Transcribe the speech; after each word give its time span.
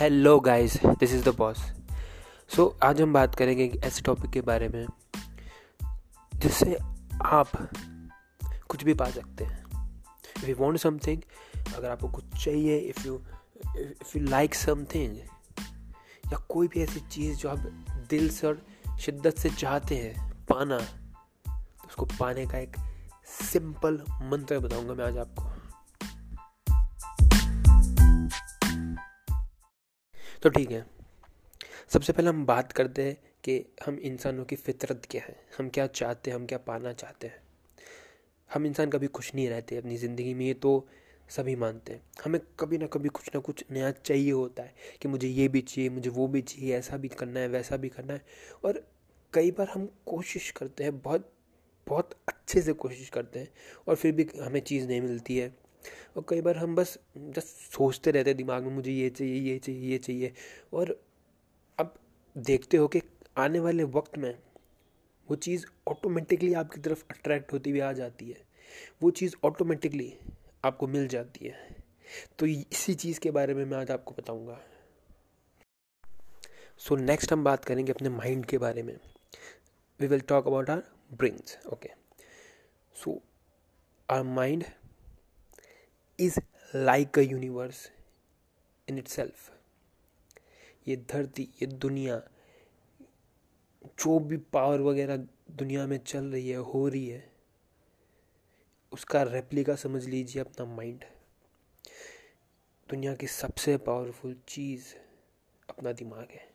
Hello 0.00 0.40
guys 0.40 0.76
this 0.86 1.12
is 1.12 1.24
the 1.24 1.28
boss 1.28 1.58
so 2.56 2.78
आज 2.82 3.00
हम 3.02 3.12
बात 3.12 3.34
करेंगे 3.34 3.80
ऐसे 3.84 4.02
टॉपिक 4.02 4.30
के 4.30 4.40
बारे 4.40 4.68
में, 4.68 4.86
जिससे 6.34 6.78
आप 7.22 7.50
कुछ 8.68 8.84
भी 8.84 8.94
पा 8.94 9.10
सकते 9.10 9.44
हैं। 9.44 9.66
इफ़ 10.38 10.46
यू 10.50 10.56
वांट 10.58 10.78
समथिंग 10.78 11.20
अगर 11.74 11.90
आपको 11.90 12.08
कुछ 12.08 12.44
चाहिए 12.44 12.78
if 12.78 13.06
you 13.06 13.20
if 13.76 14.18
you 14.18 14.24
like 14.24 14.54
something 14.54 15.18
या 16.32 16.38
कोई 16.48 16.68
भी 16.68 16.82
ऐसी 16.82 17.00
चीज़ 17.00 17.36
जो 17.36 17.48
आप 17.48 17.58
दिल 18.10 18.30
से 18.30 18.46
और 18.46 18.66
शिद्दत 19.00 19.38
से 19.38 19.50
चाहते 19.50 19.96
हैं 19.96 20.46
पाना 20.46 20.78
तो 20.78 21.88
उसको 21.88 22.06
पाने 22.06 22.46
का 22.46 22.58
एक 22.58 22.76
सिंपल 23.26 24.04
मंत्र 24.22 24.58
बताऊँगा 24.58 24.94
मैं 24.94 25.04
आज 25.04 25.18
आपको। 25.18 25.49
तो 30.42 30.48
ठीक 30.48 30.70
है। 30.70 30.84
सबसे 31.88 32.12
पहले 32.12 32.28
हम 32.28 32.44
बात 32.46 32.72
करते 32.72 33.02
हैं 33.02 33.16
कि 33.44 33.64
हम 33.86 33.98
इंसानों 33.98 34.44
की 34.44 34.56
फितरत 34.56 35.06
क्या 35.10 35.22
है, 35.22 35.36
हम 35.58 35.68
क्या 35.68 35.86
चाहते 35.86 36.30
हैं, 36.30 36.36
हम 36.36 36.46
क्या 36.46 36.58
पाना 36.58 36.92
चाहते 36.92 37.26
हैं। 37.26 37.42
हम 38.50 38.66
इंसान 38.66 38.90
कभी 38.90 39.06
खुश 39.06 39.34
नहीं 39.34 39.48
रहते 39.48 39.76
अपनी 39.76 39.96
ज़िंदगी 39.96 40.34
में, 40.34 40.44
ये 40.46 40.54
तो 40.54 40.86
सभी 41.28 41.56
मानते 41.56 41.92
हैं। 41.92 42.02
हमें 42.24 42.40
कभी 42.60 42.78
ना 42.78 42.86
कभी 42.86 43.08
कुछ 43.08 43.30
ना 43.34 43.40
कुछ 43.40 43.64
नया 43.70 43.90
चाहिए 43.90 44.30
होता 44.32 44.62
है 44.62 44.74
कि 45.02 45.08
मुझे 45.08 45.28
ये 45.28 45.48
भी 45.48 45.60
चाहिए, 45.60 45.90
मुझे 45.90 46.10
वो 46.10 46.26
भी 46.28 46.42
चाहिए, 46.42 46.76
ऐसा 46.76 46.96
भी 46.96 47.08
करना 47.08 47.40
है, 47.40 47.48
वैसा 47.48 47.76
भी 47.76 47.88
करना 47.88 48.12
है। 48.12 48.24
और 48.64 48.82
कई 49.32 49.50
बार 49.50 49.68
हम 49.68 49.88
कोशिश 50.06 50.50
करते 50.50 50.84
हैं, 50.84 51.00
बहुत 51.00 51.32
बहुत 51.86 52.14
अच्छे 52.28 52.62
से 52.62 52.72
कोशिश 52.72 53.08
करते 53.08 53.38
हैं 53.38 53.48
और 53.88 53.96
फिर 53.96 54.12
भी 54.12 54.26
हमें 54.40 54.60
चीज़ 54.60 54.86
नहीं 54.88 55.00
मिलती 55.00 55.36
है। 55.38 55.54
और 56.16 56.24
कई 56.28 56.40
बार 56.40 56.56
हम 56.56 56.74
बस 56.74 56.98
जस्ट 57.16 57.46
सोचते 57.46 58.10
रहते 58.10 58.34
दिमाग 58.34 58.62
में 58.62 58.72
मुझे 58.72 58.92
ये 58.92 59.10
चाहिए 59.10 59.52
ये 59.52 59.58
चाहिए 59.58 59.90
ये 59.90 59.98
चाहिए। 59.98 60.32
और 60.74 61.02
अब 61.78 61.94
देखते 62.38 62.76
हो 62.76 62.88
कि 62.88 63.02
आने 63.36 63.58
वाले 63.58 63.84
वक्त 63.84 64.18
में 64.18 64.38
वो 65.28 65.36
चीज़ 65.36 65.66
ऑटोमेटिकली 65.88 66.54
आपकी 66.54 66.80
तरफ़ 66.80 67.04
अट्रैक्ट 67.10 67.52
होती 67.52 67.70
हुई 67.70 67.80
आ 67.80 67.92
जाती 67.92 68.30
है। 68.30 68.46
वो 69.02 69.10
चीज़ 69.10 69.34
ऑटोमेटिकली 69.44 70.18
आपको 70.64 70.86
मिल 70.86 71.08
जाती 71.08 71.46
है। 71.46 71.76
तो 72.38 72.46
इसी 72.46 72.94
चीज़ 72.94 73.20
के 73.20 73.30
बारे 73.30 73.54
में 73.54 73.64
मैं 73.64 73.78
आज 73.78 73.90
आपको 73.90 74.14
बताऊँगा। 74.18 74.60
सो 76.78 76.94
so, 76.94 77.00
नेक्स्ट 77.00 77.32
हम 77.32 77.44
बात 77.44 77.64
करेंगे 77.64 77.92
अपने 77.92 78.08
माइंड 78.08 78.46
के 78.46 78.58
बारे 78.58 78.82
में। 78.82 78.96
We 80.00 80.06
will 80.06 80.20
talk 80.20 80.46
about 80.46 80.70
our 80.70 80.82
brains 81.12 81.58
okay 81.72 81.90
so 82.94 83.22
our 84.10 84.22
mind 84.22 84.64
is 86.20 86.38
like 86.74 87.18
a 87.18 87.22
universe 87.22 87.90
in 88.88 88.98
itself 89.08 89.50
ये 90.88 90.96
धरती, 90.96 91.42
ये 91.42 91.66
दुनिया, 91.66 92.16
जो 93.84 94.18
भी 94.18 94.36
पावर 94.36 94.80
वगैरह 94.80 95.16
दुनिया 95.50 95.86
में 95.86 95.98
चल 95.98 96.24
रही 96.24 96.50
है, 96.50 96.56
हो 96.56 96.88
रही 96.88 97.08
है, 97.08 97.32
उसका 98.92 99.22
रेप्लिका 99.22 99.74
समझ 99.74 100.04
लीजिए 100.04 100.42
अपना 100.42 100.64
माइंड 100.66 101.04
दुनिया 102.88 103.14
की 103.14 103.26
सबसे 103.26 103.76
पावरफुल 103.76 104.36
चीज़ 104.48 104.94
अपना 105.68 105.92
दिमाग 105.92 106.28
है। 106.30 106.48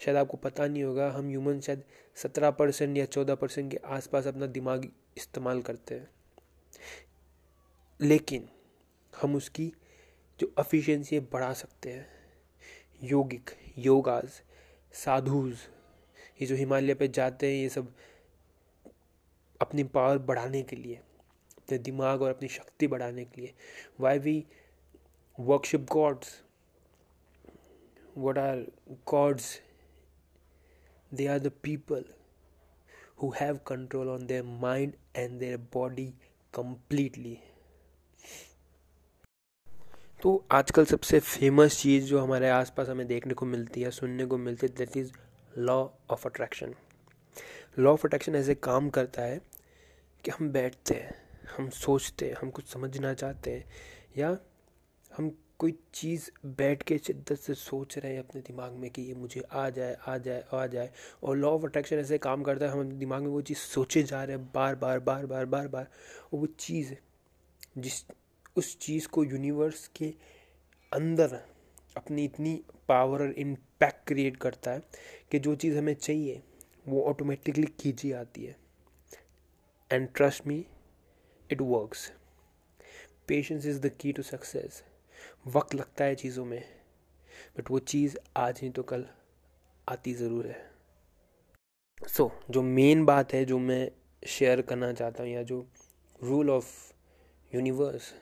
शायद 0.00 0.16
आपको 0.16 0.36
पता 0.36 0.66
नहीं 0.66 0.82
होगा, 0.82 1.10
हम 1.10 1.28
ह्यूमन 1.28 1.60
शायद 1.60 1.82
सत्रह 2.16 2.50
परसेंट 2.50 2.96
या 2.96 3.04
चौदह 3.04 3.34
परसेंट 3.34 3.70
के 3.70 3.76
आसपास 3.76 4.26
अपना 4.26 4.46
दिमाग 4.46 4.88
इस्तेमाल 5.16 5.62
करते 5.62 5.94
हैं। 5.94 6.08
लेकिन 8.00 8.48
हम 9.20 9.34
उसकी 9.36 9.72
जो 10.38 10.52
अफिशिएंसी 10.58 11.20
बढ़ा 11.32 11.52
सकते 11.52 11.92
हैं। 11.92 12.06
योगिक, 13.02 13.50
योगाज, 13.78 14.28
साधुज, 14.94 15.56
ये 16.40 16.46
जो 16.46 16.54
हिमालय 16.54 16.94
पे 16.94 17.08
जाते 17.08 17.46
हैं, 17.46 17.62
ये 17.62 17.68
सब 17.68 17.92
अपनी 19.60 19.84
पावर 19.84 20.18
बढ़ाने 20.18 20.62
के 20.62 20.76
लिए, 20.76 20.94
अपने 21.58 21.78
दिमाग 21.78 22.22
और 22.22 22.30
अपनी 22.30 22.48
शक्ति 22.48 22.86
बढ़ाने 22.86 23.24
के 23.24 23.40
लिए। 23.40 23.54
Why 24.00 24.18
we 24.18 24.44
worship 25.38 25.86
gods 25.92 26.40
what 28.18 28.38
are 28.38 28.64
gods 29.08 29.58
they 31.12 31.26
are 31.26 31.38
the 31.38 31.52
people 31.62 32.04
who 33.22 33.32
have 33.40 33.58
control 33.66 34.08
on 34.08 34.26
their 34.26 34.42
mind 34.42 34.92
and 35.16 35.38
their 35.38 35.56
body 35.74 36.06
completely 36.54 37.38
तो 40.22 40.30
आजकल 40.52 40.84
सबसे 40.84 41.18
फ़ेमस 41.20 41.80
चीज़ 41.80 42.04
जो 42.04 42.20
हमारे 42.20 42.48
आसपास 42.50 42.88
हमें 42.88 43.06
देखने 43.06 43.34
को 43.34 43.46
मिलती 43.46 43.82
है, 43.82 43.90
सुनने 43.90 44.24
को 44.26 44.38
मिलती 44.38 44.66
है 44.66 44.72
that 44.76 44.96
is 44.96 45.12
law 45.58 45.76
of 46.10 46.26
attraction 46.26 46.74
law 47.78 47.92
of 47.92 48.06
attraction 48.06 48.34
ऐसे 48.34 48.54
काम 48.54 48.88
करता 48.90 49.22
है 49.22 49.40
कि 50.24 50.30
हम 50.30 50.50
बैठते 50.50 50.94
हैं, 50.94 51.14
हम 51.56 51.68
सोचते 51.70 52.26
हैं, 52.26 52.34
हम 52.34 52.50
कुछ 52.50 52.66
समझना 52.66 53.14
चाहते 53.14 53.50
हैं, 53.50 53.64
या 54.18 54.36
हम 55.10 55.30
कोई 55.58 55.78
चीज़ 55.94 56.30
बैठ 56.46 56.82
के 56.82 56.98
शिद्दत 56.98 57.38
से 57.38 57.54
सोच 57.54 57.98
रहे 57.98 58.12
हैं 58.12 58.20
अपने 58.20 58.40
दिमाग 58.40 58.72
में 58.72 58.90
कि 58.90 59.02
ये 59.02 59.14
मुझे 59.14 59.42
आ 59.52 59.68
जाए 59.70 59.96
आ 60.06 60.18
जाए 60.18 60.44
आ 60.52 60.66
जाए। 60.66 60.90
और 61.22 61.36
लॉ 61.36 61.50
ऑफ़ 61.50 61.64
अट्रैक्शन 61.66 61.96
ऐसे 61.96 62.18
काम 62.18 62.42
करता 62.42 62.66
है 62.66 62.72
हम 62.72 62.92
दिमाग 62.98 63.22
में 63.22 63.28
वो 63.28 63.40
चीज़ 63.42 63.58
सोचे 63.58 64.02
जा 64.02 64.24
रहे 64.24 64.36
हैं 64.36 64.46
बार 64.54 64.74
बार 64.74 65.00
बार 65.00 65.26
बार 65.26 65.44
बार 65.46 65.68
बार 65.68 65.86
वो 66.34 66.46
चीज़ 66.58 66.94
जिस 67.78 68.04
उस 68.58 68.76
चीज़ 68.80 69.08
को 69.08 69.24
यूनिवर्स 69.24 69.86
के 69.96 70.12
अंदर 70.92 71.40
अपनी 71.96 72.24
इतनी 72.24 72.54
पावर 72.88 73.22
और 73.22 73.32
इम्पैक्ट 73.38 74.06
क्रिएट 74.08 74.36
करता 74.36 74.70
है 74.70 74.82
कि 75.30 75.38
जो 75.38 75.54
चीज़ 75.56 75.78
हमें 75.78 75.94
चाहिए 75.94 76.42
वो 76.88 77.02
ऑटोमेटिकली 77.04 77.66
खींची 77.80 78.12
आती 78.12 78.44
है। 78.44 78.56
And 79.90 80.08
trust 80.14 80.46
me 80.46 80.64
it 81.50 81.60
works 81.62 82.10
patience 83.28 83.66
is 83.66 83.80
the 83.80 83.90
key 84.00 84.12
to 84.12 84.22
success 84.22 84.82
वक्त 85.46 85.74
लगता 85.74 86.04
है 86.04 86.14
चीज़ों 86.14 86.44
में 86.44 86.62
बट 87.58 87.70
वो 87.70 87.78
चीज़ 87.92 88.16
आज 88.36 88.60
नहीं 88.62 88.72
तो 88.72 88.82
कल 88.82 89.06
आती 89.88 90.14
ज़रूर 90.14 90.46
है। 90.46 90.66
सो 91.98 92.24
so, 92.24 92.52
जो 92.52 92.62
मेन 92.62 93.04
बात 93.04 93.32
है 93.32 93.44
जो 93.44 93.58
मैं 93.58 93.90
शेयर 94.22 94.60
करना 94.62 94.92
चाहता 94.92 95.22
हूँ 95.22 95.30
या 95.30 95.42
जो 95.42 95.66
rule 96.20 96.50
of 96.50 96.66
universe 97.52 98.12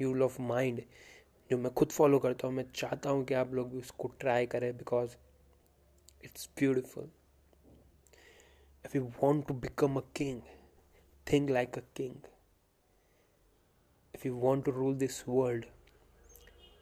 rule 0.00 0.22
of 0.22 0.40
mind 0.42 0.82
जो 1.50 1.58
मैं 1.58 1.72
खुद 1.74 1.90
फॉलो 1.90 2.18
करता 2.18 2.46
हूँ, 2.48 2.54
मैं 2.56 2.64
चाहता 2.74 3.10
हूँ 3.10 3.24
कि 3.24 3.34
आप 3.34 3.52
लोग 3.54 3.70
भी 3.70 3.78
उसको 3.78 4.08
ट्राई 4.20 4.46
करें 4.46 4.76
because 4.76 5.16
it's 6.24 6.48
beautiful 6.58 7.10
if 8.84 8.96
you 8.96 9.02
want 9.22 9.46
to 9.48 9.54
become 9.56 9.96
a 9.96 10.02
king 10.16 10.40
think 11.26 11.50
like 11.50 11.78
a 11.78 11.82
king 11.96 12.14
if 14.14 14.26
you 14.26 14.34
want 14.36 14.64
to 14.64 14.72
rule 14.72 14.94
this 14.96 15.22
world 15.28 15.66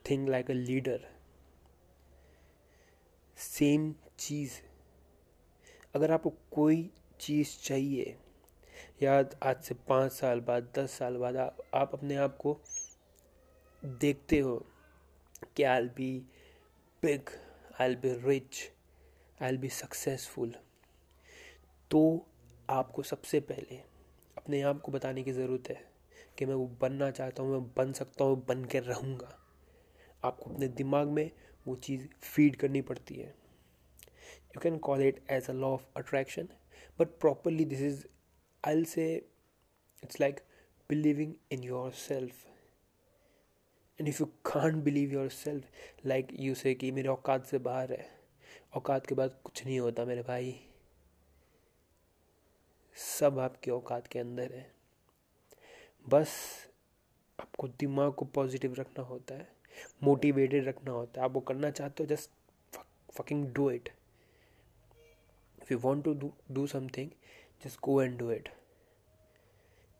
think 0.09 0.29
like 0.29 0.51
a 0.51 0.53
leader 0.53 1.07
same 3.37 3.93
चीज़. 4.19 4.51
अगर 5.95 6.11
आपको 6.11 6.29
कोई 6.51 6.89
चीज़ 7.19 7.49
चाहिए, 7.63 8.15
या 9.03 9.17
आज 9.43 9.61
से 9.63 9.75
पाँच 9.87 10.11
साल 10.11 10.39
बाद, 10.39 10.71
दस 10.77 10.91
साल 10.91 11.17
बाद, 11.17 11.35
आप 11.37 11.93
अपने 11.93 12.15
आप 12.15 12.37
को 12.37 12.53
देखते 13.85 14.39
हो 14.39 14.55
कि 15.57 15.63
I 15.63 15.81
be 15.81 16.11
big 17.03 17.29
I 17.81 17.95
be 17.95 18.13
rich 18.27 18.71
I 19.41 19.57
be 19.57 19.69
successful 19.69 20.53
तो 21.91 22.27
आपको 22.69 23.03
सबसे 23.03 23.39
पहले 23.39 23.75
अपने 24.37 24.61
आप 24.61 24.81
को 24.81 24.91
बताने 24.91 25.23
की 25.23 25.31
ज़रूरत 25.31 25.69
है 25.69 25.91
कि 26.37 26.45
मैं 26.45 26.55
वो 26.55 26.67
बनना 26.81 27.11
चाहता 27.11 27.43
हूँ, 27.43 27.51
मैं 27.51 27.69
बन 27.77 27.93
सकता 27.93 28.23
हूँ, 28.23 28.45
बन 28.45 28.65
के 28.65 28.79
रहूँगा। 28.79 29.37
आपको 30.23 30.49
अपने 30.51 30.67
दिमाग 30.67 31.07
में 31.07 31.31
वो 31.65 31.75
चीज़ 31.75 32.07
फ़ीड 32.23 32.55
करनी 32.55 32.81
पड़ती 32.81 33.15
है। 33.15 33.27
You 33.27 34.59
can 34.59 34.77
call 34.77 35.01
it 35.01 35.23
as 35.31 35.49
a 35.49 35.53
law 35.53 35.67
of 35.67 35.85
attraction 35.97 36.49
but 36.99 37.07
properly 37.07 37.65
this 37.65 37.81
is 37.81 38.05
I 38.63 38.83
say 38.85 39.15
it's 40.03 40.21
like 40.21 40.39
believing 40.89 41.33
in 41.51 41.63
yourself 41.91 42.45
and 43.99 44.09
if 44.09 44.17
you 44.21 44.25
can't 44.25 44.75
believe 44.75 45.11
yourself 45.29 45.65
like 46.05 46.27
you 46.31 46.55
say 46.55 46.73
कि 46.75 46.91
मेरे 46.91 47.09
औकात 47.09 47.45
से 47.45 47.57
बाहर 47.59 47.91
है। 47.91 48.09
औकात 48.73 49.05
के 49.05 49.15
बाद 49.15 49.39
कुछ 49.43 49.65
नहीं 49.65 49.79
होता 49.79 50.05
मेरे 50.05 50.21
भाई। 50.21 50.59
सब 52.95 53.39
आपके 53.39 53.71
औकात 53.71 54.07
के 54.07 54.19
अंदर 54.19 54.53
है। 54.53 54.71
बस 56.09 56.33
आपको 57.39 57.67
दिमाग 57.67 58.13
को 58.13 58.25
पॉजिटिव 58.25 58.73
रखना 58.73 59.03
होता 59.03 59.35
है। 59.35 59.47
मोटिवेटेड 60.03 60.67
रखना 60.67 60.91
होता 60.91 61.21
है। 61.21 61.25
आप 61.25 61.33
वो 61.33 61.39
करना 61.39 61.69
चाहते 61.69 62.03
हो 62.03 62.07
just 62.07 62.31
fucking 63.13 63.45
do 63.53 63.69
it 63.71 63.89
if 65.61 65.73
you 65.73 65.79
want 65.79 66.03
to 66.05 66.33
do 66.51 66.67
something 66.67 67.09
just 67.65 67.79
go 67.83 68.01
and 68.01 68.17
do 68.19 68.31
it 68.31 68.49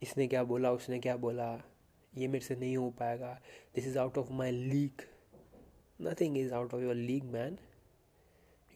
इसने 0.04 0.28
क्या 0.28 0.44
बोला, 0.44 0.72
उसने 0.72 1.00
क्या 1.00 1.16
बोला? 1.18 1.64
ये 2.18 2.28
मेरे 2.28 2.46
से 2.46 2.56
नहीं 2.56 2.78
हो 2.78 2.90
पाएगा। 2.90 3.42
This 3.76 3.88
is 3.88 4.00
out 4.00 4.18
of 4.18 4.32
my 4.32 4.52
league 4.52 5.02
out 6.54 6.74
of 6.74 6.82
your 6.82 6.96
of 6.96 7.24
man 7.24 7.58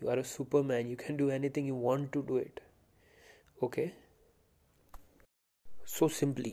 you 0.04 0.10
are 0.10 0.18
you 0.18 0.28
superman 0.62 0.88
you 0.88 0.96
can 0.96 1.18
do 1.18 1.30
anything 1.50 1.68
you 1.68 1.76
want 1.76 2.12
to 2.12 2.22
do 2.22 2.40
it 2.40 2.60
okay 3.64 3.90
so 5.88 6.08
simply, 6.10 6.52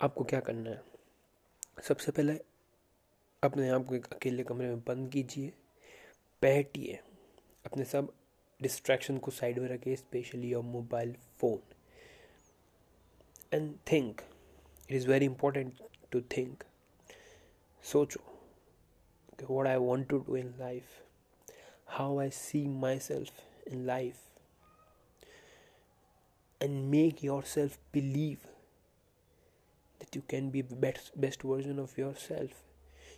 आपको 0.00 0.24
क्या 0.24 0.40
करना 0.40 0.70
है? 0.70 0.82
सबसे 1.82 2.12
पहले 2.12 2.32
अपने 3.42 3.68
आप 3.68 3.84
को 3.86 3.94
एक 3.94 4.06
अकेले 4.06 4.42
कमरे 4.42 4.66
में 4.66 4.80
बंद 4.80 5.12
कीजिए। 5.12 5.52
बैठिए। 6.42 6.98
अपने 7.66 7.84
सब 7.84 8.12
डिस्ट्रैक्शन 8.62 9.18
को 9.18 9.30
साइड 9.30 9.58
में 9.58 9.68
रखिए 9.68 9.96
specially 9.96 10.50
your 10.50 10.64
mobile 10.64 11.12
phone 11.12 11.60
and 13.54 13.74
think 13.92 14.20
It 14.89 14.95
is 14.95 15.07
very 15.07 15.25
important 15.25 15.79
to 16.11 16.21
think 16.37 16.63
सोचो 17.83 18.35
what 19.47 19.67
I 19.67 19.77
want 19.77 20.09
to 20.09 20.23
do 20.27 20.35
in 20.35 20.53
life, 20.59 21.01
how 21.85 22.19
I 22.19 22.29
see 22.29 22.67
myself 22.67 23.29
in 23.65 23.85
life, 23.85 24.21
and 26.61 26.89
make 26.89 27.21
yourself 27.21 27.77
believe 27.91 28.47
that 29.99 30.15
you 30.15 30.23
can 30.27 30.49
be 30.49 30.61
the 30.61 30.75
best, 30.75 31.11
best 31.19 31.43
version 31.43 31.79
of 31.79 31.97
yourself. 31.97 32.51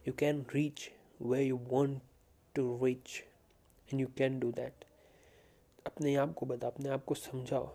You 0.05 0.13
can 0.13 0.45
reach 0.53 0.91
where 1.19 1.41
you 1.41 1.55
want 1.55 2.01
to 2.55 2.73
reach, 2.75 3.23
and 3.89 3.99
you 3.99 4.07
can 4.07 4.39
do 4.39 4.51
that. 4.51 4.85
अपने 5.85 6.15
आप 6.15 6.33
को 6.33 6.45
बता 6.45 6.67
अपने 6.67 6.89
आप 6.89 7.03
को 7.05 7.15
समझाओ 7.15 7.67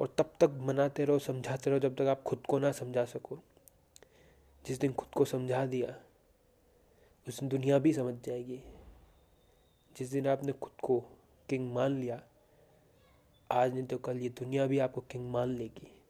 और 0.00 0.14
तब 0.18 0.34
तक 0.40 0.50
मनाते 0.50 1.04
रहो, 1.04 1.18
समझाते 1.18 1.70
रहो, 1.70 1.78
जब 1.78 1.94
तक 1.94 2.02
आप 2.02 2.22
खुद 2.22 2.42
को 2.48 2.58
ना 2.58 2.72
समझा 2.72 3.04
सको। 3.04 3.38
जिस 4.66 4.80
दिन 4.80 4.92
खुद 4.92 5.08
को 5.08 5.24
समझा 5.24 5.66
दिया, 5.66 6.00
उस 7.28 7.40
दिन 7.40 7.48
दुनिया 7.48 7.78
भी 7.78 7.92
समझ 7.92 8.24
जाएगी। 8.24 8.62
जिस 9.96 10.08
दिन 10.08 10.26
आपने 10.26 10.52
खुद 10.52 10.72
को 10.82 11.00
किंग 11.48 11.72
मान 11.72 12.00
लिया, 12.00 12.22
आज 13.50 13.74
नहीं 13.74 13.86
तो 13.86 13.98
कल 13.98 14.18
ये 14.18 14.28
दुनिया 14.28 14.66
भी 14.66 14.78
आपको 14.78 15.00
किंग 15.00 15.30
मान 15.30 15.48
लेगी। 15.48 16.02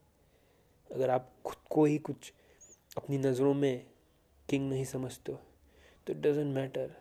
अगर 0.92 1.10
आप 1.10 1.32
खुद 1.44 1.56
को 1.70 1.84
ही 1.84 1.98
कुछ 1.98 2.32
अपनी 2.96 3.18
नज़रों 3.18 3.54
में 3.54 3.86
किंग 4.48 4.70
नहीं 4.70 4.84
समझते 4.84 5.32
तो 6.06 6.12
इट 6.12 6.18
डजेंट 6.18 6.54
मैटर 6.54 6.94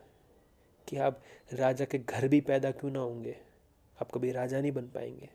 कि 0.87 0.97
आप 0.97 1.21
राजा 1.53 1.85
के 1.85 1.99
घर 1.99 2.27
भी 2.27 2.41
पैदा 2.41 2.71
क्यों 2.71 2.91
ना 2.91 2.99
होंगे। 2.99 3.37
आप 4.01 4.11
कभी 4.11 4.31
राजा 4.31 4.61
नहीं 4.61 4.71
बन 4.71 4.87
पाएँगे। 4.87 5.29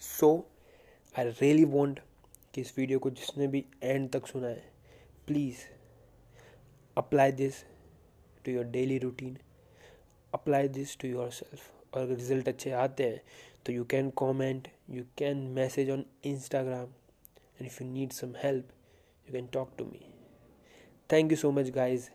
सो 0.00 0.28
आई 1.14 1.24
रियली 1.24 1.64
वॉन्ट 1.66 2.00
कि 2.54 2.60
इस 2.60 2.72
वीडियो 2.78 2.98
को 2.98 3.10
जिसने 3.10 3.46
भी 3.46 3.64
एंड 3.82 4.10
तक 4.10 4.26
सुना 4.26 4.48
है 4.48 4.72
please 5.26 5.58
apply 6.96 7.32
this 7.32 7.62
to 8.44 8.52
your 8.52 8.64
daily 8.68 8.98
routine 8.98 9.36
apply 10.32 10.68
this 10.68 10.96
to 10.98 11.08
yourself 11.30 11.94
और 11.94 12.02
अगर 12.02 12.14
रिज़ल्ट 12.14 12.48
अच्छे 12.48 12.70
आते 12.76 13.08
हैं 13.08 13.20
तो 13.66 13.72
you 13.72 13.84
can 13.84 14.10
comment 14.16 14.68
you 14.90 15.04
can 15.18 15.46
message 15.54 15.90
on 15.90 16.04
Instagram 16.24 16.86
and 16.86 17.66
if 17.66 17.82
you 17.82 17.88
need 17.90 18.12
some 18.12 18.34
help 18.36 18.72
you 19.26 19.32
can 19.32 19.46
talk 19.52 19.74
to 19.78 19.84
me 19.84 20.04
thank 21.10 21.32
you 21.32 21.36
so 21.36 21.50
much 21.50 21.70
guys 21.70 22.08